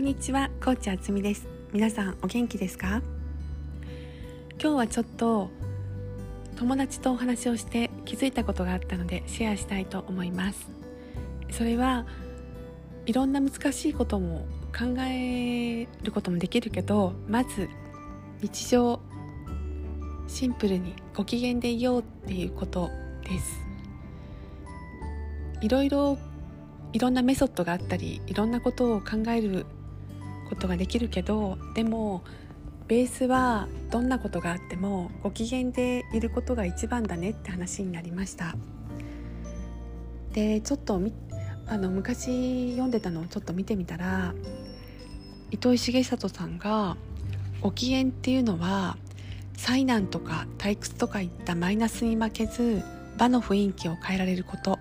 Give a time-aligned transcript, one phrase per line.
[0.00, 1.46] んにちはコーチあつみです。
[1.74, 3.02] 皆さんお元気ですか？
[4.58, 5.50] 今日はちょっと
[6.56, 10.70] 友達とお話をして気づいたことがあったのでシェアしたいと思います。
[11.50, 12.06] それは
[13.04, 17.68] いろんな難しいことも考えることもできるけどまず
[18.40, 19.00] 日常
[20.26, 22.88] シンプルにご機嫌でいようっていうこと
[23.22, 23.60] です。
[25.60, 26.16] いろいろ
[26.94, 29.66] いろんなメソッドがあったりいろんなことを考える
[30.50, 32.22] ことができるけどでも
[32.88, 38.56] ベースはどんなことがあってもご機嫌でいることが一番だねって話になりました。
[40.32, 41.00] でちょっと
[41.66, 44.34] あの昔読んでたのをちょっと見てみたら
[45.50, 46.96] 糸井重里さんが
[47.60, 48.96] ご機嫌っていうのは
[49.56, 52.82] 災難とか退屈とかいったマイナスに負けず
[53.18, 54.78] 場の雰囲気を変えられること。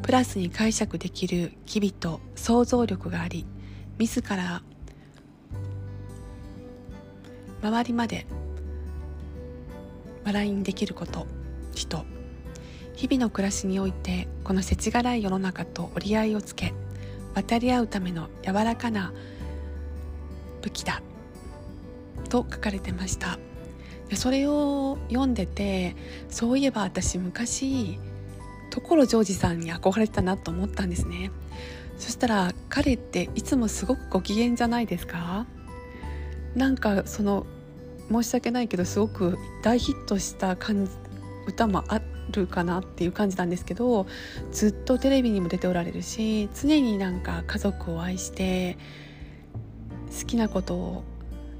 [0.00, 3.46] プラスに解釈できる機微と想像力があり
[3.98, 4.62] 自ら
[7.62, 8.26] 周りまで
[10.24, 11.26] 笑いにできること
[11.74, 12.04] 人。
[12.94, 16.74] 日々の暮らしにおいてこの世知辛い世の中と折り合いをつけ
[17.34, 19.12] 渡り合うための柔らかな
[20.60, 21.02] 武器だ。
[22.28, 23.38] と書かれてました。
[24.14, 25.96] それを読んでて
[26.28, 27.98] そういえば私昔
[28.70, 31.30] 所ジョージさんに憧れてたなと思ったんですね。
[31.96, 35.46] そしたら彼っていつもすごくご機嫌じゃないですか？
[36.54, 37.46] なんかその
[38.10, 40.92] 申し訳ないけどすごく大ヒットした感じ
[41.46, 42.00] 歌もあ
[42.30, 44.06] るかなっていう感じなんですけど
[44.52, 48.78] ずっとテレビにも出ておられるし常になんか家族を愛して
[50.20, 51.04] 好きなことを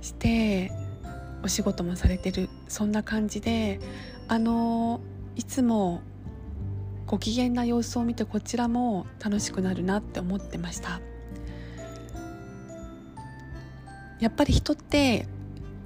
[0.00, 0.72] して
[1.42, 3.80] お仕事もされてるそんな感じで
[4.26, 5.00] あの
[5.36, 6.02] いつも
[7.06, 11.00] ご機嫌な様子を見てこちらも楽しくなるなって思ってました。
[14.20, 15.26] やっぱり人って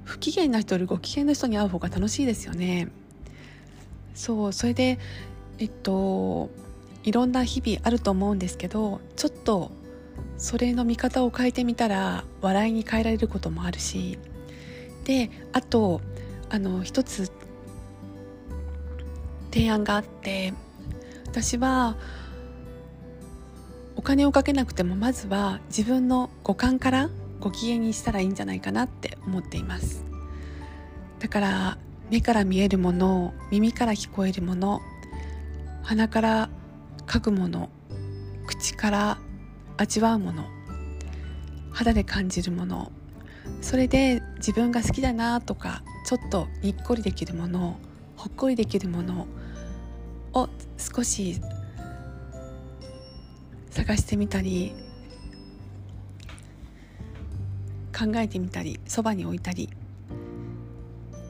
[0.03, 2.89] 不機嫌な人よりご機嫌な人に会う方が楽しいですよね。
[4.15, 4.99] そうそれで
[5.59, 6.49] えっと
[7.03, 9.71] いろんな日々あると思うんですけどちょっと
[10.37, 14.17] それの見方を変えてみたら笑いに変えられることもあるし。
[15.03, 16.01] であと
[16.49, 17.31] あの一つ
[19.51, 20.53] 提案があって
[21.27, 21.97] 私は
[23.95, 27.09] お金をかけなくてもまずは自分の五感から
[27.43, 30.05] ご機嫌にしたらいいんじゃないかなって思っています。
[31.19, 31.77] だから
[32.09, 34.81] 目から見えるもの耳から聞こえるもの
[35.81, 36.49] 鼻から
[37.05, 37.69] 嗅ぐもの
[38.47, 39.17] 口から
[39.75, 40.45] 味わうもの
[41.71, 42.93] 肌で感じるもの
[43.61, 47.77] それで自分が好きだなとかちょっとにっこりできるもの
[48.15, 49.27] ほっこりできるもの
[50.33, 51.41] を少し
[53.69, 54.73] 探してみたり
[57.93, 59.69] 考えてみたりそばに置いたり。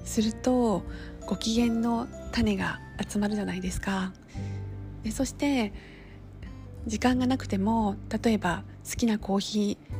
[0.03, 0.83] すると
[1.25, 4.13] ご機嫌の種が集まるじゃないですか。
[5.03, 5.73] でそして
[6.87, 9.93] 時間がなくても例えば好きなコーヒー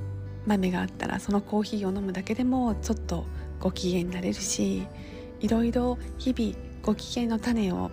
[0.45, 3.25] 豆があったらそのコーヒーを飲むだけでもちょっと
[3.59, 4.85] ご機嫌になれるし
[5.39, 7.91] いろいろ日々ご機嫌の種を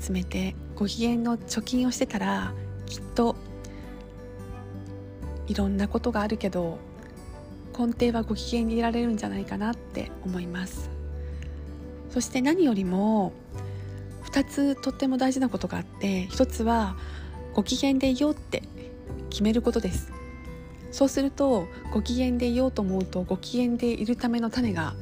[0.00, 2.52] 集めてご機嫌の貯金をしてたら
[2.86, 3.36] きっと
[5.46, 6.78] いろんなことがあるけど
[7.78, 10.90] 根底はご機嫌にいられるんじゃないかなって思います。
[12.10, 13.32] そして何よりも
[14.24, 16.96] 2つとっても大事なことがあって1つは
[17.54, 18.62] ご機嫌でいようって
[19.30, 20.12] 決めることです。
[20.90, 24.94] そうするとご機嫌でいようと思うとご機嫌でいるための種が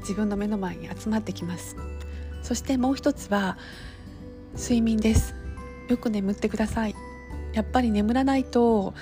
[0.00, 1.76] 自分の目の前に集まってきます。
[2.42, 3.56] そしてもう一つは
[4.54, 5.34] 睡眠です。
[5.88, 6.94] よく眠ってください。
[7.54, 8.94] やっぱり眠らないと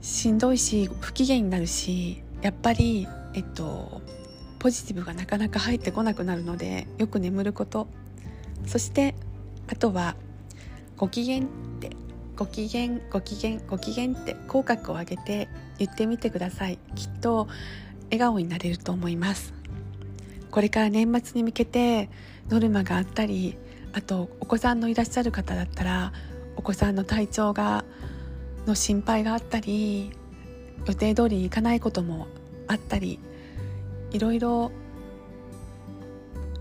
[0.00, 4.00] しんどいし不機嫌になるしやっぱりえっと
[4.58, 7.88] ポジティブがなかなか入ってこなくなるのでよく眠ること。
[8.66, 9.14] そして
[9.68, 10.16] あとは
[10.96, 11.46] ご機嫌っ
[11.80, 11.96] て
[12.36, 15.48] ご機嫌ご機嫌ご機嫌って口角を上げて
[15.78, 16.78] 言ってみてください。
[16.94, 17.48] きっと
[18.04, 19.54] 笑顔になれると思います。
[20.50, 22.10] これから年末に向けて
[22.48, 23.56] ノルマがあったり
[23.92, 26.12] あとお子さんのいらっしゃる方だったら
[26.56, 27.84] お子さんの体調が
[28.66, 30.12] の心配があったり
[30.86, 32.26] 予定通りにいかないことも
[32.66, 33.18] あったり
[34.10, 34.70] いろいろ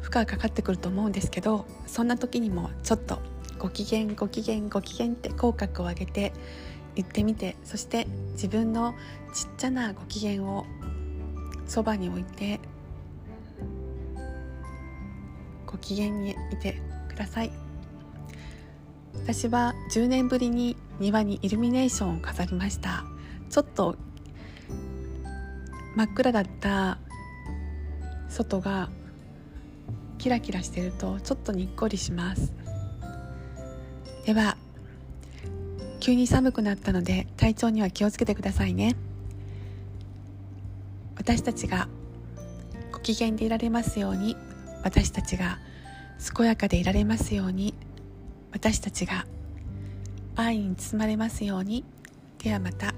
[0.01, 3.19] 負荷がかかってくると思うんですけどそんな時にもちょっと
[3.57, 6.34] ご機嫌ご機嫌ご機嫌って口角を上げて
[6.96, 8.96] 言ってみてそして自分の
[9.34, 10.66] ちっちゃなご機嫌を
[11.68, 12.60] そばに置いて
[15.66, 17.69] ご機嫌にいてください。
[19.14, 23.06] 私は10年ぶりに庭にイルミネーションを飾りました。
[23.50, 23.96] ちょっと
[25.96, 26.98] 真っ暗だった
[28.30, 28.90] 外が
[30.18, 32.54] キラキラしてるとちょっとにっこりします。
[34.26, 34.58] では
[36.00, 38.96] 急に寒くなったので体調には気をつけてくださいね。
[41.16, 41.88] 私たちが
[42.92, 44.36] ご機嫌でいられますように
[44.84, 45.60] 私たちが
[46.36, 47.74] 健やかでいられますように
[48.51, 49.25] 私たちが
[50.36, 51.84] 愛に包まれますように
[52.38, 52.94] ではまた。